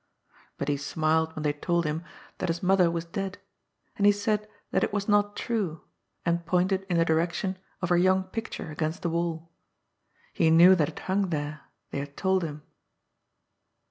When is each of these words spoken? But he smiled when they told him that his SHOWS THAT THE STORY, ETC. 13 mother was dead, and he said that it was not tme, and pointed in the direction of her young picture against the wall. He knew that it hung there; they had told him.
But 0.57 0.67
he 0.67 0.77
smiled 0.77 1.35
when 1.35 1.43
they 1.43 1.53
told 1.53 1.85
him 1.85 2.03
that 2.39 2.49
his 2.49 2.55
SHOWS 2.61 2.61
THAT 2.61 2.67
THE 2.67 2.73
STORY, 2.73 2.73
ETC. 2.73 2.81
13 2.81 2.85
mother 2.87 2.91
was 3.29 3.33
dead, 3.35 3.37
and 3.97 4.05
he 4.07 4.11
said 4.11 4.47
that 4.71 4.83
it 4.83 4.91
was 4.93 5.07
not 5.07 5.35
tme, 5.35 5.81
and 6.25 6.43
pointed 6.47 6.87
in 6.89 6.97
the 6.97 7.05
direction 7.05 7.59
of 7.83 7.89
her 7.89 7.97
young 7.97 8.23
picture 8.23 8.71
against 8.71 9.03
the 9.03 9.09
wall. 9.11 9.51
He 10.33 10.49
knew 10.49 10.73
that 10.73 10.89
it 10.89 10.99
hung 11.01 11.29
there; 11.29 11.61
they 11.91 11.99
had 11.99 12.17
told 12.17 12.43
him. 12.43 12.63